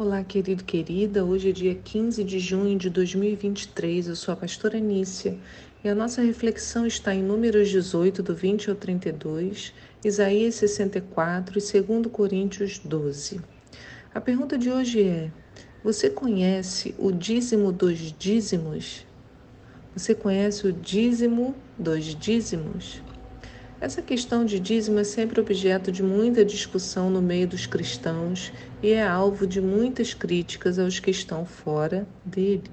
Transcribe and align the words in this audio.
Olá, 0.00 0.22
querido, 0.22 0.62
querida. 0.62 1.24
Hoje 1.24 1.48
é 1.48 1.52
dia 1.52 1.74
15 1.74 2.22
de 2.22 2.38
junho 2.38 2.78
de 2.78 2.88
2023. 2.88 4.06
Eu 4.06 4.14
sou 4.14 4.32
a 4.32 4.36
pastora 4.36 4.78
Nícia 4.78 5.36
e 5.82 5.88
a 5.88 5.94
nossa 5.94 6.22
reflexão 6.22 6.86
está 6.86 7.12
em 7.12 7.20
Números 7.20 7.68
18, 7.68 8.22
do 8.22 8.32
20 8.32 8.70
ao 8.70 8.76
32, 8.76 9.74
Isaías 10.04 10.54
64 10.54 11.58
e 11.58 11.80
2 11.82 12.06
Coríntios 12.12 12.78
12. 12.78 13.40
A 14.14 14.20
pergunta 14.20 14.56
de 14.56 14.70
hoje 14.70 15.02
é: 15.02 15.32
Você 15.82 16.08
conhece 16.08 16.94
o 16.96 17.10
dízimo 17.10 17.72
dos 17.72 17.98
dízimos? 18.16 19.04
Você 19.96 20.14
conhece 20.14 20.64
o 20.64 20.72
dízimo 20.72 21.56
dos 21.76 22.04
dízimos? 22.14 23.02
Essa 23.80 24.02
questão 24.02 24.44
de 24.44 24.58
dízimo 24.58 24.98
é 24.98 25.04
sempre 25.04 25.40
objeto 25.40 25.92
de 25.92 26.02
muita 26.02 26.44
discussão 26.44 27.08
no 27.08 27.22
meio 27.22 27.46
dos 27.46 27.64
cristãos 27.64 28.52
e 28.82 28.90
é 28.90 29.06
alvo 29.06 29.46
de 29.46 29.60
muitas 29.60 30.12
críticas 30.12 30.80
aos 30.80 30.98
que 30.98 31.12
estão 31.12 31.46
fora 31.46 32.04
dele. 32.24 32.68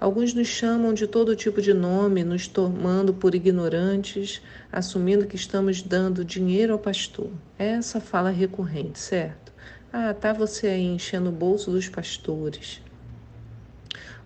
Alguns 0.00 0.34
nos 0.34 0.48
chamam 0.48 0.92
de 0.92 1.06
todo 1.06 1.36
tipo 1.36 1.62
de 1.62 1.72
nome, 1.72 2.24
nos 2.24 2.48
tomando 2.48 3.14
por 3.14 3.36
ignorantes, 3.36 4.42
assumindo 4.72 5.28
que 5.28 5.36
estamos 5.36 5.80
dando 5.80 6.24
dinheiro 6.24 6.72
ao 6.72 6.78
pastor. 6.80 7.30
Essa 7.56 8.00
fala 8.00 8.30
recorrente, 8.30 8.98
certo? 8.98 9.52
Ah, 9.92 10.12
tá 10.12 10.32
você 10.32 10.66
aí 10.66 10.82
enchendo 10.82 11.28
o 11.28 11.32
bolso 11.32 11.70
dos 11.70 11.88
pastores. 11.88 12.82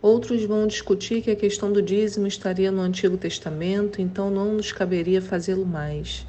Outros 0.03 0.45
vão 0.45 0.67
discutir 0.67 1.23
que 1.23 1.31
a 1.31 1.37
questão 1.37 1.73
do 1.73 1.81
dízimo 1.81 2.27
estaria 2.27 2.71
no 2.71 2.83
Antigo 2.83 3.17
Testamento, 3.17 4.01
então 4.01 4.31
não 4.31 4.53
nos 4.53 4.71
caberia 4.71 5.23
fazê-lo 5.23 5.65
mais. 5.65 6.27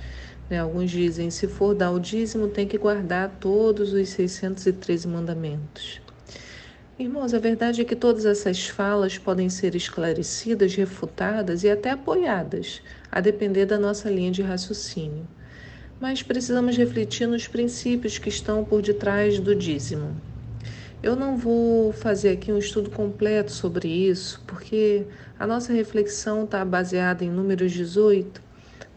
Né? 0.50 0.59
Alguns 0.59 0.89
dizem: 0.89 1.30
se 1.30 1.47
for 1.47 1.75
dar 1.75 1.91
o 1.91 2.00
dízimo, 2.00 2.47
tem 2.47 2.67
que 2.67 2.78
guardar 2.78 3.38
todos 3.39 3.94
os 3.94 4.09
613 4.09 5.08
mandamentos. 5.08 6.02
Irmãos, 6.97 7.33
a 7.33 7.39
verdade 7.39 7.81
é 7.81 7.86
que 7.86 7.95
todas 7.95 8.25
essas 8.25 8.67
falas 8.67 9.19
podem 9.19 9.50
ser 9.50 9.75
esclarecidas, 9.75 10.73
refutadas 10.73 11.63
e 11.63 11.69
até 11.69 11.91
apoiadas, 11.91 12.81
a 13.11 13.22
depender 13.22 13.67
da 13.67 13.78
nossa 13.78 14.09
linha 14.09 14.31
de 14.31 14.41
raciocínio. 14.41 15.28
Mas 16.00 16.23
precisamos 16.23 16.75
refletir 16.75 17.28
nos 17.28 17.47
princípios 17.47 18.17
que 18.17 18.30
estão 18.30 18.66
por 18.66 18.81
detrás 18.81 19.39
do 19.39 19.53
dízimo. 19.53 20.16
Eu 21.02 21.16
não 21.16 21.38
vou 21.38 21.92
fazer 21.92 22.30
aqui 22.30 22.52
um 22.52 22.58
estudo 22.58 22.90
completo 22.90 23.52
sobre 23.52 23.88
isso, 23.88 24.42
porque 24.48 25.06
a 25.38 25.45
nossa 25.45 25.72
reflexão 25.72 26.44
está 26.44 26.66
baseada 26.66 27.23
em 27.23 27.30
Números 27.30 27.72
18, 27.72 28.42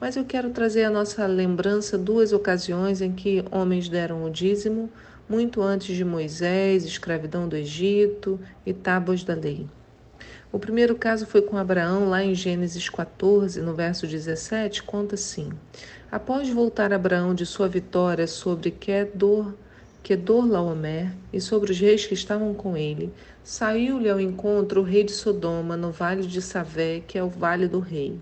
mas 0.00 0.16
eu 0.16 0.24
quero 0.24 0.48
trazer 0.48 0.84
à 0.84 0.90
nossa 0.90 1.26
lembrança 1.26 1.98
duas 1.98 2.32
ocasiões 2.32 3.02
em 3.02 3.12
que 3.12 3.44
homens 3.50 3.86
deram 3.86 4.24
o 4.24 4.30
dízimo, 4.30 4.90
muito 5.28 5.60
antes 5.60 5.94
de 5.94 6.02
Moisés, 6.02 6.86
escravidão 6.86 7.46
do 7.46 7.54
Egito 7.54 8.40
e 8.64 8.72
tábuas 8.72 9.22
da 9.22 9.34
lei. 9.34 9.68
O 10.50 10.58
primeiro 10.58 10.96
caso 10.96 11.26
foi 11.26 11.42
com 11.42 11.58
Abraão, 11.58 12.08
lá 12.08 12.24
em 12.24 12.34
Gênesis 12.34 12.88
14, 12.88 13.60
no 13.60 13.74
verso 13.74 14.06
17, 14.06 14.84
conta 14.84 15.16
assim: 15.16 15.50
Após 16.10 16.48
voltar 16.48 16.94
Abraão 16.94 17.34
de 17.34 17.44
sua 17.44 17.68
vitória 17.68 18.26
sobre 18.26 18.70
Kedor 18.70 19.52
Kedorlaomer 20.02 21.12
e 21.32 21.40
sobre 21.40 21.72
os 21.72 21.78
reis 21.78 22.06
que 22.06 22.14
estavam 22.14 22.54
com 22.54 22.76
ele, 22.76 23.12
saiu-lhe 23.44 24.08
ao 24.08 24.20
encontro 24.20 24.80
o 24.80 24.84
rei 24.84 25.04
de 25.04 25.12
Sodoma 25.12 25.76
no 25.76 25.90
vale 25.90 26.26
de 26.26 26.40
Savé, 26.40 27.02
que 27.06 27.18
é 27.18 27.22
o 27.22 27.28
vale 27.28 27.68
do 27.68 27.80
rei. 27.80 28.20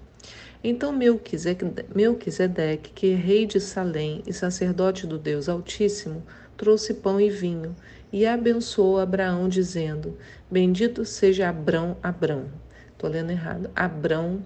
Então 0.62 0.92
Melquisedeque, 0.92 2.90
que 2.92 3.12
é 3.12 3.14
rei 3.14 3.46
de 3.46 3.60
Salém 3.60 4.22
e 4.26 4.32
sacerdote 4.32 5.06
do 5.06 5.16
Deus 5.16 5.48
Altíssimo, 5.48 6.22
trouxe 6.56 6.94
pão 6.94 7.20
e 7.20 7.30
vinho 7.30 7.76
e 8.12 8.26
abençoou 8.26 8.98
Abraão, 8.98 9.48
dizendo: 9.48 10.16
Bendito 10.50 11.04
seja 11.04 11.48
Abrão, 11.48 11.96
Abrão. 12.02 12.46
Estou 12.92 13.08
lendo 13.08 13.30
errado. 13.30 13.70
Abrão, 13.76 14.42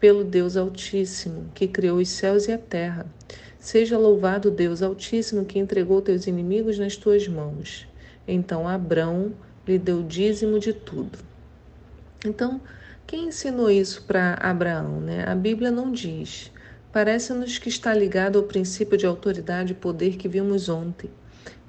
pelo 0.00 0.24
Deus 0.24 0.56
Altíssimo, 0.56 1.48
que 1.54 1.68
criou 1.68 1.98
os 1.98 2.08
céus 2.08 2.48
e 2.48 2.52
a 2.52 2.58
terra. 2.58 3.06
Seja 3.62 3.96
louvado 3.96 4.50
Deus 4.50 4.82
Altíssimo 4.82 5.44
que 5.44 5.56
entregou 5.56 6.02
teus 6.02 6.26
inimigos 6.26 6.80
nas 6.80 6.96
tuas 6.96 7.28
mãos. 7.28 7.86
Então 8.26 8.66
Abrão 8.66 9.34
lhe 9.64 9.78
deu 9.78 10.02
dízimo 10.02 10.58
de 10.58 10.72
tudo. 10.72 11.16
Então, 12.26 12.60
quem 13.06 13.28
ensinou 13.28 13.70
isso 13.70 14.02
para 14.02 14.34
Abraão? 14.34 15.00
Né? 15.00 15.24
A 15.28 15.36
Bíblia 15.36 15.70
não 15.70 15.92
diz. 15.92 16.50
Parece-nos 16.92 17.56
que 17.56 17.68
está 17.68 17.94
ligado 17.94 18.36
ao 18.36 18.42
princípio 18.42 18.98
de 18.98 19.06
autoridade 19.06 19.74
e 19.74 19.76
poder 19.76 20.16
que 20.16 20.26
vimos 20.26 20.68
ontem. 20.68 21.08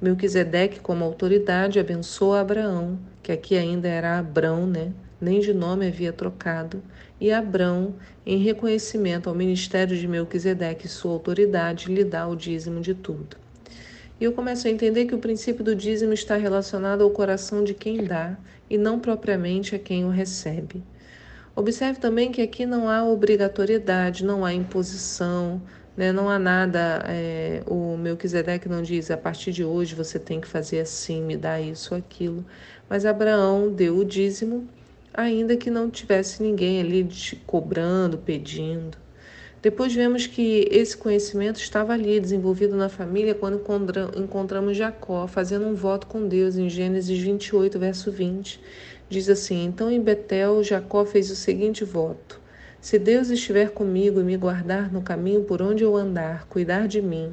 Melquisedeque, 0.01 0.79
como 0.79 1.05
autoridade, 1.05 1.79
abençoa 1.79 2.39
Abraão, 2.39 2.97
que 3.21 3.31
aqui 3.31 3.55
ainda 3.55 3.87
era 3.87 4.17
Abrão, 4.17 4.65
né? 4.65 4.91
Nem 5.23 5.39
de 5.39 5.53
nome 5.53 5.88
havia 5.88 6.13
trocado, 6.13 6.84
e 7.19 7.31
Abrão, 7.31 7.95
em 8.25 8.38
reconhecimento 8.38 9.29
ao 9.29 9.35
ministério 9.35 9.97
de 9.97 10.07
Melquisedeque 10.07 10.85
e 10.85 10.89
sua 10.89 11.13
autoridade, 11.13 11.91
lhe 11.91 12.03
dá 12.03 12.28
o 12.28 12.35
dízimo 12.35 12.81
de 12.81 12.94
tudo. 12.94 13.38
E 14.19 14.25
eu 14.25 14.34
começo 14.34 14.67
a 14.67 14.69
entender 14.69 15.06
que 15.06 15.16
o 15.16 15.19
princípio 15.19 15.63
do 15.63 15.75
dízimo 15.75 16.13
está 16.13 16.35
relacionado 16.35 17.03
ao 17.03 17.09
coração 17.09 17.63
de 17.63 17.73
quem 17.73 18.03
dá 18.03 18.38
e 18.69 18.78
não 18.78 19.00
propriamente 19.00 19.75
a 19.75 19.79
quem 19.79 20.06
o 20.06 20.09
recebe. 20.09 20.84
Observe 21.55 22.00
também 22.00 22.31
que 22.31 22.41
aqui 22.41 22.66
não 22.66 22.90
há 22.90 23.03
obrigatoriedade, 23.03 24.25
não 24.25 24.44
há 24.44 24.53
imposição, 24.53 25.61
né? 25.95 26.11
não 26.11 26.29
há 26.29 26.40
nada. 26.40 27.03
É, 27.07 27.63
o 27.67 27.95
Melquisedeque 27.97 28.67
não 28.67 28.81
diz 28.81 29.11
a 29.11 29.17
partir 29.17 29.51
de 29.51 29.63
hoje 29.63 29.94
você 29.94 30.17
tem 30.17 30.41
que 30.41 30.47
fazer 30.47 30.79
assim, 30.79 31.22
me 31.22 31.38
dá 31.38 31.61
isso 31.61 31.94
aquilo. 31.94 32.45
Mas 32.90 33.05
Abraão 33.05 33.72
deu 33.72 33.97
o 33.97 34.05
dízimo 34.05 34.67
ainda 35.13 35.56
que 35.56 35.69
não 35.69 35.90
tivesse 35.90 36.41
ninguém 36.41 36.81
ali 36.81 37.03
te 37.03 37.35
cobrando, 37.35 38.18
pedindo. 38.18 38.97
Depois 39.62 39.94
vemos 39.96 40.28
que 40.28 40.68
esse 40.69 40.97
conhecimento 40.97 41.57
estava 41.57 41.94
ali, 41.94 42.19
desenvolvido 42.19 42.75
na 42.75 42.90
família, 42.90 43.34
quando 43.34 43.63
encontramos 44.18 44.75
Jacó 44.75 45.25
fazendo 45.25 45.66
um 45.66 45.73
voto 45.73 46.06
com 46.07 46.28
Deus 46.28 46.57
em 46.57 46.69
Gênesis 46.69 47.18
28, 47.18 47.79
verso 47.79 48.12
20. 48.12 48.59
Diz 49.07 49.29
assim: 49.29 49.63
Então 49.63 49.90
em 49.90 50.02
Betel, 50.02 50.62
Jacó 50.63 51.06
fez 51.06 51.31
o 51.31 51.35
seguinte 51.35 51.85
voto: 51.85 52.41
Se 52.81 53.00
Deus 53.00 53.29
estiver 53.29 53.69
comigo 53.69 54.19
e 54.19 54.23
me 54.23 54.35
guardar 54.35 54.91
no 54.91 55.02
caminho 55.02 55.44
por 55.44 55.62
onde 55.62 55.81
eu 55.81 55.96
andar, 55.96 56.46
cuidar 56.47 56.85
de 56.85 57.02
mim, 57.02 57.31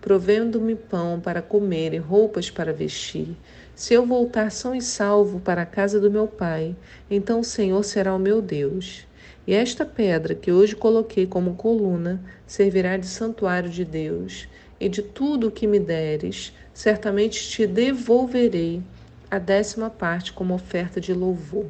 provendo-me 0.00 0.74
pão 0.74 1.20
para 1.20 1.40
comer 1.40 1.94
e 1.94 1.98
roupas 1.98 2.50
para 2.50 2.72
vestir, 2.72 3.36
se 3.78 3.94
eu 3.94 4.04
voltar 4.04 4.50
são 4.50 4.74
e 4.74 4.82
salvo 4.82 5.38
para 5.38 5.62
a 5.62 5.64
casa 5.64 6.00
do 6.00 6.10
meu 6.10 6.26
pai, 6.26 6.74
então 7.08 7.38
o 7.38 7.44
Senhor 7.44 7.84
será 7.84 8.12
o 8.12 8.18
meu 8.18 8.42
Deus. 8.42 9.06
E 9.46 9.54
esta 9.54 9.86
pedra 9.86 10.34
que 10.34 10.50
hoje 10.50 10.74
coloquei 10.74 11.28
como 11.28 11.54
coluna 11.54 12.20
servirá 12.44 12.96
de 12.96 13.06
santuário 13.06 13.70
de 13.70 13.84
Deus, 13.84 14.48
e 14.80 14.88
de 14.88 15.00
tudo 15.00 15.46
o 15.46 15.50
que 15.52 15.64
me 15.64 15.78
deres, 15.78 16.52
certamente 16.74 17.48
te 17.48 17.68
devolverei 17.68 18.82
a 19.30 19.38
décima 19.38 19.88
parte 19.88 20.32
como 20.32 20.54
oferta 20.54 21.00
de 21.00 21.14
louvor. 21.14 21.66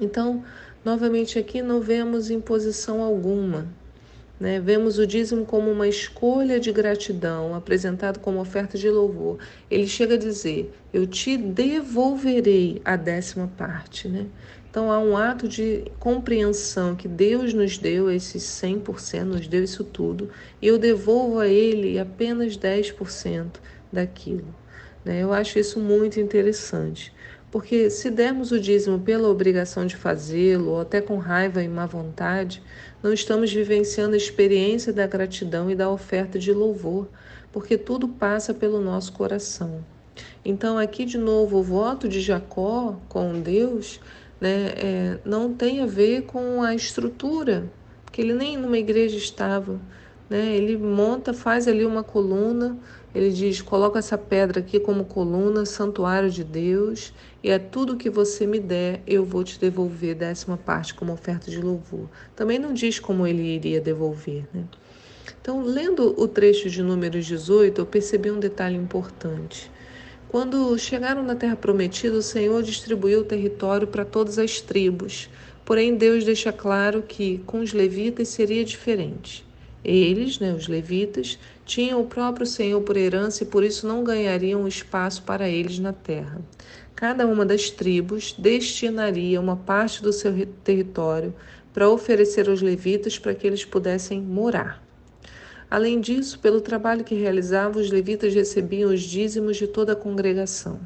Então, 0.00 0.44
novamente 0.84 1.36
aqui 1.36 1.62
não 1.62 1.80
vemos 1.80 2.30
imposição 2.30 3.02
alguma, 3.02 3.66
né? 4.38 4.60
Vemos 4.60 4.98
o 4.98 5.06
dízimo 5.06 5.44
como 5.44 5.70
uma 5.70 5.88
escolha 5.88 6.60
de 6.60 6.70
gratidão, 6.70 7.54
apresentado 7.54 8.20
como 8.20 8.40
oferta 8.40 8.76
de 8.76 8.88
louvor. 8.90 9.38
Ele 9.70 9.86
chega 9.86 10.14
a 10.14 10.18
dizer: 10.18 10.72
Eu 10.92 11.06
te 11.06 11.36
devolverei 11.36 12.80
a 12.84 12.96
décima 12.96 13.50
parte. 13.56 14.08
Né? 14.08 14.26
Então 14.70 14.92
há 14.92 14.98
um 14.98 15.16
ato 15.16 15.48
de 15.48 15.84
compreensão 15.98 16.94
que 16.94 17.08
Deus 17.08 17.54
nos 17.54 17.78
deu 17.78 18.10
esses 18.10 18.42
100%, 18.42 19.24
nos 19.24 19.48
deu 19.48 19.64
isso 19.64 19.82
tudo, 19.82 20.28
e 20.60 20.66
eu 20.66 20.78
devolvo 20.78 21.38
a 21.38 21.48
Ele 21.48 21.98
apenas 21.98 22.58
10% 22.58 23.56
daquilo. 23.90 24.54
Né? 25.02 25.22
Eu 25.22 25.32
acho 25.32 25.58
isso 25.58 25.80
muito 25.80 26.20
interessante. 26.20 27.14
Porque 27.56 27.88
se 27.88 28.10
dermos 28.10 28.52
o 28.52 28.60
dízimo 28.60 28.98
pela 28.98 29.30
obrigação 29.30 29.86
de 29.86 29.96
fazê-lo, 29.96 30.72
ou 30.72 30.80
até 30.82 31.00
com 31.00 31.16
raiva 31.16 31.62
e 31.62 31.68
má 31.68 31.86
vontade, 31.86 32.62
não 33.02 33.14
estamos 33.14 33.50
vivenciando 33.50 34.12
a 34.12 34.18
experiência 34.18 34.92
da 34.92 35.06
gratidão 35.06 35.70
e 35.70 35.74
da 35.74 35.88
oferta 35.88 36.38
de 36.38 36.52
louvor, 36.52 37.08
porque 37.50 37.78
tudo 37.78 38.08
passa 38.08 38.52
pelo 38.52 38.78
nosso 38.78 39.10
coração. 39.14 39.82
Então, 40.44 40.76
aqui 40.76 41.06
de 41.06 41.16
novo, 41.16 41.56
o 41.56 41.62
voto 41.62 42.06
de 42.10 42.20
Jacó 42.20 43.00
com 43.08 43.40
Deus 43.40 44.00
né, 44.38 44.74
é, 44.76 45.18
não 45.24 45.54
tem 45.54 45.80
a 45.80 45.86
ver 45.86 46.24
com 46.24 46.62
a 46.62 46.74
estrutura, 46.74 47.64
porque 48.04 48.20
ele 48.20 48.34
nem 48.34 48.58
numa 48.58 48.76
igreja 48.76 49.16
estava. 49.16 49.80
Né? 50.28 50.56
Ele 50.56 50.76
monta, 50.76 51.32
faz 51.32 51.68
ali 51.68 51.84
uma 51.84 52.02
coluna, 52.02 52.76
ele 53.14 53.30
diz: 53.30 53.62
coloca 53.62 53.98
essa 53.98 54.18
pedra 54.18 54.60
aqui 54.60 54.78
como 54.80 55.04
coluna, 55.04 55.64
santuário 55.64 56.30
de 56.30 56.44
Deus, 56.44 57.12
e 57.42 57.50
é 57.50 57.58
tudo 57.58 57.96
que 57.96 58.10
você 58.10 58.46
me 58.46 58.58
der, 58.58 59.00
eu 59.06 59.24
vou 59.24 59.44
te 59.44 59.58
devolver 59.58 60.14
décima 60.14 60.56
parte 60.56 60.92
como 60.94 61.12
oferta 61.12 61.50
de 61.50 61.60
louvor. 61.60 62.08
Também 62.34 62.58
não 62.58 62.74
diz 62.74 62.98
como 62.98 63.26
ele 63.26 63.42
iria 63.42 63.80
devolver. 63.80 64.44
Né? 64.52 64.64
Então, 65.40 65.62
lendo 65.62 66.20
o 66.20 66.26
trecho 66.26 66.68
de 66.68 66.82
Números 66.82 67.24
18, 67.24 67.80
eu 67.80 67.86
percebi 67.86 68.30
um 68.30 68.40
detalhe 68.40 68.76
importante. 68.76 69.70
Quando 70.28 70.76
chegaram 70.76 71.22
na 71.22 71.36
terra 71.36 71.54
prometida, 71.54 72.16
o 72.16 72.22
Senhor 72.22 72.62
distribuiu 72.62 73.20
o 73.20 73.24
território 73.24 73.86
para 73.86 74.04
todas 74.04 74.38
as 74.38 74.60
tribos. 74.60 75.30
Porém, 75.64 75.96
Deus 75.96 76.24
deixa 76.24 76.52
claro 76.52 77.02
que 77.02 77.38
com 77.46 77.60
os 77.60 77.72
levitas 77.72 78.28
seria 78.28 78.64
diferente. 78.64 79.45
Eles, 79.88 80.40
né, 80.40 80.52
os 80.52 80.66
levitas, 80.66 81.38
tinham 81.64 82.00
o 82.00 82.06
próprio 82.06 82.44
Senhor 82.44 82.80
por 82.80 82.96
herança 82.96 83.44
e 83.44 83.46
por 83.46 83.62
isso 83.62 83.86
não 83.86 84.02
ganhariam 84.02 84.66
espaço 84.66 85.22
para 85.22 85.48
eles 85.48 85.78
na 85.78 85.92
terra. 85.92 86.40
Cada 86.96 87.24
uma 87.24 87.46
das 87.46 87.70
tribos 87.70 88.34
destinaria 88.36 89.40
uma 89.40 89.54
parte 89.54 90.02
do 90.02 90.12
seu 90.12 90.32
território 90.64 91.32
para 91.72 91.88
oferecer 91.88 92.48
aos 92.48 92.60
levitas 92.60 93.16
para 93.16 93.32
que 93.32 93.46
eles 93.46 93.64
pudessem 93.64 94.20
morar. 94.20 94.82
Além 95.70 96.00
disso, 96.00 96.40
pelo 96.40 96.60
trabalho 96.60 97.04
que 97.04 97.14
realizavam, 97.14 97.80
os 97.80 97.88
levitas 97.88 98.34
recebiam 98.34 98.92
os 98.92 99.02
dízimos 99.02 99.56
de 99.56 99.68
toda 99.68 99.92
a 99.92 99.96
congregação. 99.96 100.80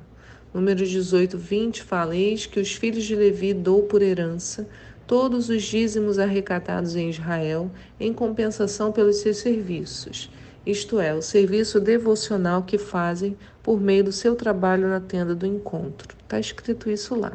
Números 0.52 0.90
18, 0.90 1.38
20 1.38 1.82
fala: 1.82 2.14
Eis 2.14 2.44
que 2.44 2.60
os 2.60 2.74
filhos 2.74 3.04
de 3.04 3.16
Levi 3.16 3.54
dou 3.54 3.84
por 3.84 4.02
herança 4.02 4.68
todos 5.06 5.48
os 5.48 5.62
dízimos 5.62 6.18
arrecadados 6.18 6.96
em 6.96 7.10
Israel 7.10 7.70
em 7.98 8.12
compensação 8.12 8.92
pelos 8.92 9.16
seus 9.16 9.38
serviços, 9.38 10.30
isto 10.64 11.00
é, 11.00 11.14
o 11.14 11.22
serviço 11.22 11.80
devocional 11.80 12.62
que 12.62 12.76
fazem 12.76 13.36
por 13.62 13.80
meio 13.80 14.04
do 14.04 14.12
seu 14.12 14.36
trabalho 14.36 14.88
na 14.88 15.00
tenda 15.00 15.34
do 15.34 15.46
encontro. 15.46 16.14
Está 16.22 16.38
escrito 16.38 16.90
isso 16.90 17.14
lá. 17.14 17.32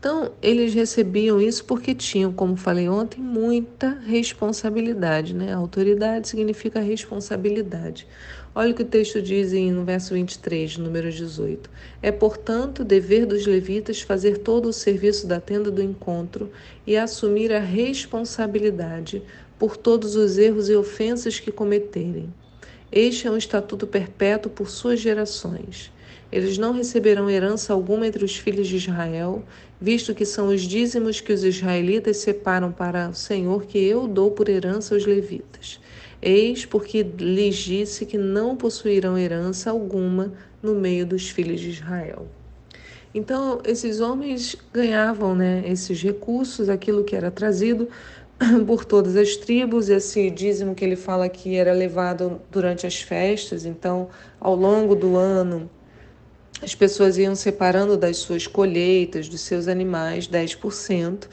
Então, 0.00 0.32
eles 0.40 0.72
recebiam 0.72 1.38
isso 1.38 1.62
porque 1.62 1.94
tinham, 1.94 2.32
como 2.32 2.56
falei 2.56 2.88
ontem, 2.88 3.20
muita 3.20 3.90
responsabilidade. 4.06 5.34
Né? 5.34 5.52
Autoridade 5.52 6.26
significa 6.26 6.80
responsabilidade. 6.80 8.06
Olha 8.54 8.72
o 8.72 8.74
que 8.74 8.80
o 8.80 8.86
texto 8.86 9.20
diz 9.20 9.52
no 9.52 9.84
verso 9.84 10.14
23, 10.14 10.78
número 10.78 11.12
18. 11.12 11.68
É, 12.00 12.10
portanto, 12.10 12.82
dever 12.82 13.26
dos 13.26 13.44
levitas 13.44 14.00
fazer 14.00 14.38
todo 14.38 14.70
o 14.70 14.72
serviço 14.72 15.26
da 15.26 15.38
tenda 15.38 15.70
do 15.70 15.82
encontro 15.82 16.50
e 16.86 16.96
assumir 16.96 17.52
a 17.52 17.60
responsabilidade 17.60 19.22
por 19.58 19.76
todos 19.76 20.16
os 20.16 20.38
erros 20.38 20.70
e 20.70 20.74
ofensas 20.74 21.38
que 21.38 21.52
cometerem. 21.52 22.32
Este 22.90 23.26
é 23.26 23.30
um 23.30 23.36
estatuto 23.36 23.86
perpétuo 23.86 24.50
por 24.50 24.70
suas 24.70 24.98
gerações. 24.98 25.92
Eles 26.32 26.58
não 26.58 26.72
receberão 26.72 27.28
herança 27.28 27.72
alguma 27.72 28.06
entre 28.06 28.24
os 28.24 28.36
filhos 28.36 28.68
de 28.68 28.76
Israel, 28.76 29.42
visto 29.80 30.14
que 30.14 30.24
são 30.24 30.48
os 30.48 30.62
dízimos 30.62 31.20
que 31.20 31.32
os 31.32 31.42
israelitas 31.42 32.18
separam 32.18 32.70
para 32.70 33.08
o 33.08 33.14
Senhor 33.14 33.64
que 33.64 33.78
eu 33.78 34.06
dou 34.06 34.30
por 34.30 34.48
herança 34.48 34.94
aos 34.94 35.06
levitas. 35.06 35.80
Eis 36.22 36.66
porque 36.66 37.02
lhes 37.02 37.56
disse 37.56 38.04
que 38.04 38.18
não 38.18 38.54
possuirão 38.54 39.16
herança 39.16 39.70
alguma 39.70 40.32
no 40.62 40.74
meio 40.74 41.06
dos 41.06 41.30
filhos 41.30 41.60
de 41.60 41.70
Israel. 41.70 42.28
Então, 43.12 43.60
esses 43.64 44.00
homens 44.00 44.54
ganhavam 44.72 45.34
né, 45.34 45.64
esses 45.66 46.00
recursos, 46.00 46.68
aquilo 46.68 47.02
que 47.02 47.16
era 47.16 47.30
trazido 47.30 47.88
por 48.66 48.84
todas 48.84 49.16
as 49.16 49.34
tribos. 49.34 49.88
Esse 49.88 50.30
dízimo 50.30 50.74
que 50.74 50.84
ele 50.84 50.94
fala 50.94 51.24
aqui 51.24 51.56
era 51.56 51.72
levado 51.72 52.40
durante 52.52 52.86
as 52.86 53.00
festas, 53.00 53.64
então, 53.64 54.08
ao 54.38 54.54
longo 54.54 54.94
do 54.94 55.16
ano, 55.16 55.68
as 56.62 56.74
pessoas 56.74 57.16
iam 57.16 57.34
separando 57.34 57.96
das 57.96 58.18
suas 58.18 58.46
colheitas, 58.46 59.28
dos 59.28 59.40
seus 59.40 59.66
animais, 59.66 60.28
10%, 60.28 61.26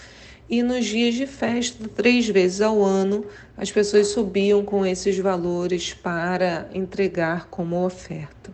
e 0.49 0.63
nos 0.63 0.85
dias 0.85 1.15
de 1.15 1.27
festa, 1.27 1.89
três 1.89 2.27
vezes 2.29 2.61
ao 2.61 2.81
ano, 2.81 3.25
as 3.57 3.69
pessoas 3.69 4.07
subiam 4.07 4.63
com 4.63 4.85
esses 4.85 5.17
valores 5.17 5.93
para 5.93 6.69
entregar 6.73 7.47
como 7.49 7.85
oferta. 7.85 8.49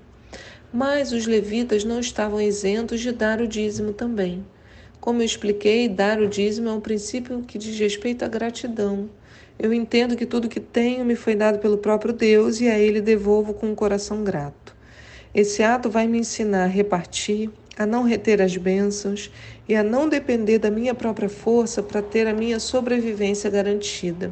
Mas 0.73 1.11
os 1.11 1.27
levitas 1.27 1.83
não 1.83 1.99
estavam 1.99 2.41
isentos 2.41 2.99
de 2.99 3.11
dar 3.11 3.39
o 3.39 3.47
dízimo 3.47 3.93
também. 3.93 4.43
Como 4.99 5.21
eu 5.21 5.25
expliquei, 5.25 5.87
dar 5.87 6.19
o 6.19 6.27
dízimo 6.27 6.69
é 6.69 6.73
um 6.73 6.81
princípio 6.81 7.43
que 7.43 7.59
diz 7.59 7.77
respeito 7.77 8.25
à 8.25 8.27
gratidão. 8.27 9.07
Eu 9.59 9.71
entendo 9.71 10.15
que 10.15 10.25
tudo 10.25 10.49
que 10.49 10.59
tenho 10.59 11.05
me 11.05 11.15
foi 11.15 11.35
dado 11.35 11.59
pelo 11.59 11.77
próprio 11.77 12.11
Deus 12.11 12.59
e 12.59 12.67
a 12.67 12.79
Ele 12.79 13.01
devolvo 13.01 13.53
com 13.53 13.67
um 13.67 13.75
coração 13.75 14.23
grato. 14.23 14.72
Esse 15.33 15.63
ato 15.63 15.89
vai 15.89 16.07
me 16.07 16.19
ensinar 16.19 16.65
a 16.65 16.67
repartir, 16.67 17.49
a 17.75 17.87
não 17.87 18.03
reter 18.03 18.39
as 18.39 18.55
bênçãos 18.55 19.31
e 19.67 19.75
a 19.75 19.81
não 19.81 20.07
depender 20.07 20.59
da 20.59 20.69
minha 20.69 20.93
própria 20.93 21.27
força 21.27 21.81
para 21.81 22.03
ter 22.03 22.27
a 22.27 22.33
minha 22.33 22.59
sobrevivência 22.59 23.49
garantida. 23.49 24.31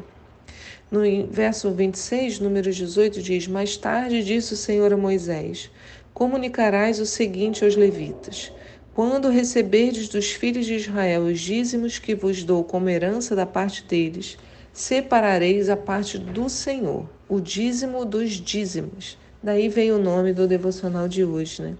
No 0.88 1.00
verso 1.26 1.72
26, 1.72 2.38
número 2.38 2.70
18, 2.70 3.20
diz: 3.20 3.48
Mais 3.48 3.76
tarde 3.76 4.22
disse 4.22 4.54
o 4.54 4.56
Senhor 4.56 4.92
a 4.92 4.96
Moisés: 4.96 5.72
Comunicarás 6.14 7.00
o 7.00 7.06
seguinte 7.06 7.64
aos 7.64 7.74
levitas: 7.74 8.52
Quando 8.94 9.28
receberdes 9.28 10.08
dos 10.08 10.30
filhos 10.30 10.66
de 10.66 10.74
Israel 10.74 11.22
os 11.22 11.40
dízimos 11.40 11.98
que 11.98 12.14
vos 12.14 12.44
dou 12.44 12.62
como 12.62 12.88
herança 12.88 13.34
da 13.34 13.44
parte 13.44 13.82
deles, 13.82 14.38
separareis 14.72 15.68
a 15.68 15.76
parte 15.76 16.16
do 16.16 16.48
Senhor, 16.48 17.10
o 17.28 17.40
dízimo 17.40 18.04
dos 18.04 18.30
dízimos 18.30 19.20
Daí 19.42 19.68
veio 19.68 19.96
o 19.96 20.02
nome 20.02 20.32
do 20.32 20.46
devocional 20.46 21.08
de 21.08 21.24
hoje, 21.24 21.62
né? 21.62 21.74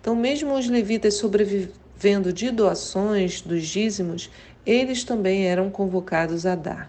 Então, 0.00 0.14
mesmo 0.14 0.54
os 0.54 0.68
levitas 0.68 1.14
sobrevivendo 1.14 2.32
de 2.32 2.52
doações 2.52 3.40
dos 3.40 3.66
dízimos, 3.66 4.30
eles 4.64 5.02
também 5.02 5.46
eram 5.46 5.70
convocados 5.70 6.46
a 6.46 6.54
dar. 6.54 6.88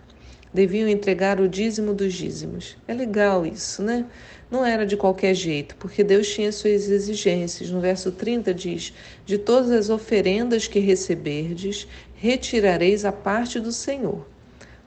Deviam 0.53 0.87
entregar 0.87 1.39
o 1.39 1.49
dízimo 1.49 1.91
dos 1.91 2.13
dízimos. 2.13 2.77
É 2.87 2.93
legal 2.93 3.47
isso, 3.47 3.81
né? 3.81 4.05
Não 4.51 4.63
era 4.63 4.85
de 4.85 4.95
qualquer 4.95 5.33
jeito, 5.33 5.75
porque 5.77 6.03
Deus 6.03 6.27
tinha 6.27 6.51
suas 6.51 6.87
exigências. 6.87 7.71
No 7.71 7.81
verso 7.81 8.11
30 8.11 8.53
diz: 8.53 8.93
De 9.25 9.39
todas 9.39 9.71
as 9.71 9.89
oferendas 9.89 10.67
que 10.67 10.79
receberdes, 10.79 11.87
retirareis 12.13 13.05
a 13.05 13.11
parte 13.11 13.59
do 13.59 13.71
Senhor. 13.71 14.27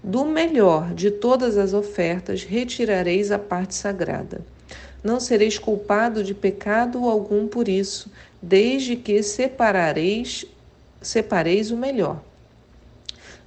Do 0.01 0.25
melhor 0.25 0.95
de 0.95 1.11
todas 1.11 1.57
as 1.57 1.73
ofertas, 1.73 2.45
retirareis 2.45 3.33
a 3.33 3.39
parte 3.39 3.75
sagrada. 3.75 4.54
Não 5.05 5.21
sereis 5.21 5.59
culpado 5.59 6.25
de 6.25 6.33
pecado 6.33 7.05
algum 7.07 7.47
por 7.47 7.69
isso, 7.69 8.11
desde 8.41 8.97
que 8.97 9.23
separareis, 9.23 10.47
separeis 11.03 11.71
o 11.71 11.77
melhor. 11.77 12.23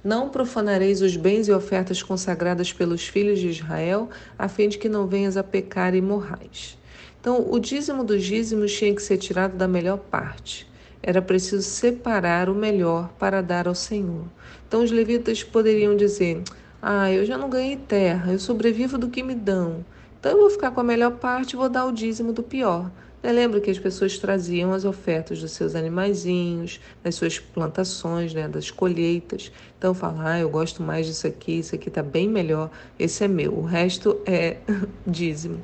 Não 0.04 0.28
profanareis 0.28 1.02
os 1.02 1.16
bens 1.16 1.48
e 1.48 1.52
ofertas 1.52 2.00
consagradas 2.00 2.72
pelos 2.72 3.08
filhos 3.08 3.40
de 3.40 3.48
Israel, 3.48 4.08
a 4.38 4.46
fim 4.46 4.68
de 4.68 4.78
que 4.78 4.88
não 4.88 5.08
venhas 5.08 5.36
a 5.36 5.42
pecar 5.42 5.96
e 5.96 6.00
morrais. 6.00 6.78
Então, 7.20 7.50
o 7.50 7.58
dízimo 7.58 8.04
dos 8.04 8.22
dízimos 8.22 8.72
tinha 8.72 8.94
que 8.94 9.02
ser 9.02 9.18
tirado 9.18 9.56
da 9.56 9.66
melhor 9.66 9.98
parte. 9.98 10.64
Era 11.02 11.20
preciso 11.20 11.68
separar 11.68 12.48
o 12.48 12.54
melhor 12.54 13.08
para 13.18 13.42
dar 13.42 13.66
ao 13.66 13.74
Senhor. 13.74 14.26
Então, 14.68 14.84
os 14.84 14.92
levitas 14.92 15.42
poderiam 15.42 15.96
dizer: 15.96 16.40
Ah, 16.80 17.10
eu 17.10 17.26
já 17.26 17.36
não 17.36 17.50
ganhei 17.50 17.76
terra, 17.76 18.32
eu 18.32 18.38
sobrevivo 18.38 18.96
do 18.96 19.08
que 19.08 19.24
me 19.24 19.34
dão. 19.34 19.84
Então 20.18 20.32
eu 20.32 20.38
vou 20.38 20.50
ficar 20.50 20.70
com 20.70 20.80
a 20.80 20.84
melhor 20.84 21.12
parte 21.12 21.52
e 21.52 21.56
vou 21.56 21.68
dar 21.68 21.86
o 21.86 21.92
dízimo 21.92 22.32
do 22.32 22.42
pior. 22.42 22.90
Eu 23.22 23.32
lembro 23.32 23.60
que 23.60 23.70
as 23.70 23.78
pessoas 23.78 24.16
traziam 24.16 24.72
as 24.72 24.84
ofertas 24.84 25.40
dos 25.40 25.52
seus 25.52 25.74
animaizinhos, 25.74 26.80
das 27.02 27.16
suas 27.16 27.38
plantações, 27.38 28.32
né, 28.32 28.46
das 28.46 28.70
colheitas. 28.70 29.50
Então 29.76 29.92
falar, 29.92 30.34
ah, 30.34 30.38
eu 30.40 30.48
gosto 30.48 30.82
mais 30.82 31.06
disso 31.06 31.26
aqui, 31.26 31.58
isso 31.58 31.74
aqui 31.74 31.88
está 31.88 32.02
bem 32.02 32.28
melhor, 32.28 32.70
esse 32.98 33.24
é 33.24 33.28
meu. 33.28 33.54
O 33.58 33.62
resto 33.62 34.20
é 34.24 34.58
dízimo. 35.06 35.60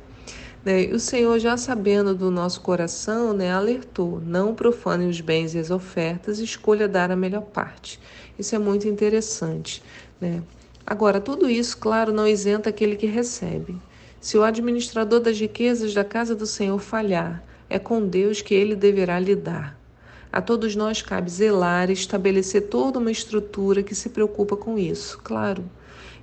Né? 0.65 0.85
E 0.85 0.93
o 0.93 0.99
Senhor, 0.99 1.39
já 1.39 1.57
sabendo 1.57 2.15
do 2.15 2.31
nosso 2.31 2.61
coração, 2.61 3.33
né, 3.33 3.53
alertou: 3.53 4.21
não 4.21 4.55
profane 4.55 5.07
os 5.07 5.21
bens 5.21 5.55
e 5.55 5.59
as 5.59 5.71
ofertas, 5.71 6.39
escolha 6.39 6.89
dar 6.89 7.11
a 7.11 7.17
melhor 7.17 7.43
parte. 7.43 8.01
Isso 8.39 8.55
é 8.55 8.59
muito 8.59 8.89
interessante. 8.89 9.83
Né? 10.21 10.43
Agora, 10.87 11.21
tudo 11.21 11.49
isso, 11.49 11.77
claro, 11.79 12.13
não 12.13 12.27
isenta 12.27 12.71
aquele 12.71 12.97
que 12.97 13.07
recebe. 13.07 13.77
Se 14.25 14.39
o 14.39 14.43
administrador 14.43 15.21
das 15.21 15.39
riquezas 15.39 15.93
da 15.93 16.03
casa 16.03 16.35
do 16.35 16.47
Senhor 16.47 16.79
falhar, 16.79 17.45
é 17.69 17.79
com 17.79 18.09
Deus 18.09 18.41
que 18.41 18.55
ele 18.55 18.75
deverá 18.75 19.21
lidar. 19.21 19.79
A 20.33 20.41
todos 20.41 20.75
nós 20.75 21.03
cabe 21.03 21.31
zelar 21.31 21.91
e 21.91 21.93
estabelecer 21.93 22.69
toda 22.69 22.99
uma 22.99 23.11
estrutura 23.11 23.83
que 23.83 23.95
se 23.95 24.09
preocupa 24.09 24.57
com 24.57 24.79
isso, 24.79 25.21
claro. 25.23 25.63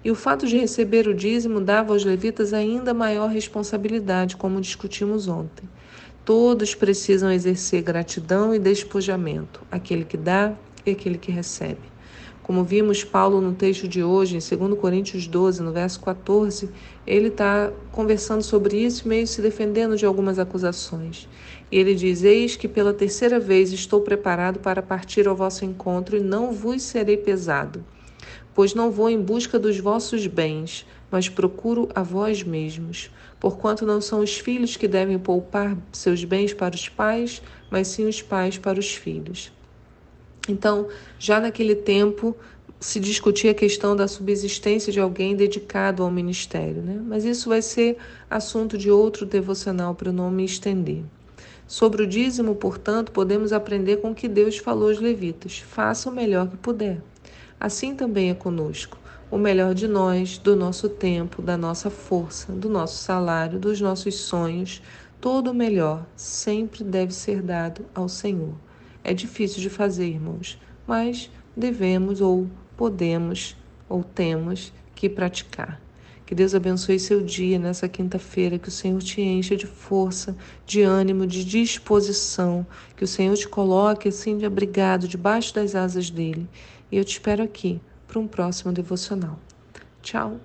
E 0.03 0.10
o 0.10 0.15
fato 0.15 0.48
de 0.48 0.58
receber 0.58 1.08
o 1.08 1.13
dízimo 1.13 1.62
dava 1.62 1.93
aos 1.93 2.03
levitas 2.03 2.53
ainda 2.53 2.91
maior 2.91 3.29
responsabilidade, 3.29 4.36
como 4.36 4.60
discutimos 4.60 5.27
ontem. 5.27 5.70
Todos 6.25 6.74
precisam 6.74 7.31
exercer 7.31 7.84
gratidão 7.84 8.51
e 8.51 8.58
despojamento, 8.58 9.62
aquele 9.70 10.05
que 10.05 10.17
dá 10.17 10.55
e 10.84 10.89
aquele 10.89 11.20
que 11.20 11.31
recebe. 11.31 11.90
Como 12.51 12.65
vimos 12.65 13.01
Paulo 13.01 13.39
no 13.39 13.53
texto 13.53 13.88
de 13.88 14.03
hoje, 14.03 14.36
em 14.36 14.58
2 14.58 14.77
Coríntios 14.77 15.25
12, 15.25 15.63
no 15.63 15.72
verso 15.72 16.01
14, 16.01 16.70
ele 17.08 17.29
está 17.29 17.72
conversando 17.93 18.43
sobre 18.43 18.75
isso, 18.75 19.08
meio 19.08 19.25
se 19.25 19.41
defendendo 19.41 19.96
de 19.96 20.05
algumas 20.05 20.38
acusações. 20.38 21.29
E 21.72 21.77
ele 21.77 21.96
diz: 21.96 22.24
Eis 22.25 22.58
que 22.58 22.67
pela 22.67 22.93
terceira 22.93 23.39
vez 23.39 23.72
estou 23.72 24.01
preparado 24.01 24.60
para 24.60 24.81
partir 24.81 25.29
ao 25.29 25.36
vosso 25.36 25.63
encontro 25.63 26.17
e 26.17 26.20
não 26.20 26.51
vos 26.51 26.81
serei 26.81 27.15
pesado. 27.15 27.86
pois 28.53 28.74
não 28.74 28.91
vou 28.91 29.10
em 29.10 29.22
busca 29.22 29.58
dos 29.58 29.79
vossos 29.79 30.27
bens, 30.27 30.86
mas 31.10 31.29
procuro 31.29 31.88
a 31.96 32.03
vós 32.03 32.43
mesmos. 32.43 33.10
Porquanto 33.39 33.86
não 33.86 34.01
são 34.01 34.20
os 34.20 34.38
filhos 34.38 34.75
que 34.75 34.89
devem 34.89 35.17
poupar 35.17 35.77
seus 35.93 36.25
bens 36.25 36.53
para 36.53 36.75
os 36.75 36.89
pais, 36.89 37.41
mas 37.70 37.88
sim 37.88 38.05
os 38.10 38.22
pais 38.22 38.58
para 38.58 38.77
os 38.77 38.93
filhos. 38.93 39.53
Então, 40.51 40.88
já 41.17 41.39
naquele 41.39 41.75
tempo, 41.75 42.36
se 42.79 43.00
discutia 43.00 43.51
a 43.51 43.53
questão 43.53 43.96
da 43.96 44.08
subsistência 44.08 44.91
de 44.91 45.00
alguém 45.00 45.36
dedicado 45.36 46.03
ao 46.03 46.12
ministério, 46.12 46.81
né? 46.81 47.00
mas 47.05 47.24
isso 47.24 47.48
vai 47.48 47.62
ser 47.62 47.98
assunto 48.29 48.77
de 48.77 48.89
outro 48.89 49.25
devocional 49.25 49.93
para 49.93 50.12
não 50.12 50.31
me 50.31 50.43
estender. 50.43 51.03
Sobre 51.67 52.03
o 52.03 52.08
dízimo, 52.08 52.55
portanto, 52.55 53.12
podemos 53.12 53.53
aprender 53.53 53.98
com 53.98 54.12
o 54.12 54.15
que 54.15 54.27
Deus 54.27 54.58
falou 54.58 54.89
aos 54.89 55.00
levitas: 55.00 55.60
faça 55.60 56.10
o 56.10 56.13
melhor 56.13 56.50
que 56.50 56.58
puder. 56.58 57.01
Assim 57.58 57.96
também 57.96 58.29
é 58.29 58.34
conosco. 58.34 58.98
O 59.29 59.38
melhor 59.38 59.74
de 59.74 59.88
nós, 59.88 60.38
do 60.38 60.55
nosso 60.55 60.89
tempo, 60.89 61.41
da 61.41 61.55
nossa 61.55 61.89
força, 61.89 62.51
do 62.51 62.67
nosso 62.67 63.01
salário, 63.01 63.58
dos 63.58 63.79
nossos 63.79 64.15
sonhos, 64.15 64.81
todo 65.22 65.51
o 65.51 65.53
melhor 65.53 66.05
sempre 66.15 66.84
deve 66.84 67.13
ser 67.13 67.41
dado 67.41 67.86
ao 67.96 68.10
Senhor. 68.10 68.55
É 69.03 69.13
difícil 69.13 69.62
de 69.62 69.70
fazer, 69.70 70.08
irmãos, 70.08 70.60
mas 70.88 71.29
devemos 71.55 72.22
ou 72.22 72.48
podemos 72.77 73.55
ou 73.89 74.03
temos 74.03 74.74
que 74.96 75.10
praticar. 75.10 75.81
Que 76.25 76.36
Deus 76.36 76.55
abençoe 76.55 76.98
seu 76.98 77.22
dia 77.22 77.60
nessa 77.60 77.89
quinta-feira, 77.89 78.58
que 78.58 78.70
o 78.70 78.72
Senhor 78.72 79.01
te 79.01 79.20
encha 79.20 79.53
de 79.55 79.67
força, 79.67 80.34
de 80.65 80.81
ânimo, 80.81 81.27
de 81.27 81.43
disposição, 81.43 82.65
que 82.96 83.03
o 83.03 83.08
Senhor 83.08 83.36
te 83.36 83.50
coloque 83.50 84.08
assim 84.08 84.38
de 84.38 84.46
abrigado 84.46 85.10
debaixo 85.10 85.53
das 85.53 85.75
asas 85.75 86.10
dele. 86.10 86.48
E 86.89 86.98
eu 86.98 87.03
te 87.03 87.12
espero 87.12 87.43
aqui 87.43 87.81
para 88.08 88.20
um 88.20 88.27
próximo 88.27 88.72
devocional. 88.72 89.38
Tchau. 90.01 90.39